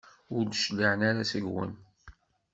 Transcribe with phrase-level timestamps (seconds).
[0.35, 1.73] Ur d-cliɛen ara seg-wen.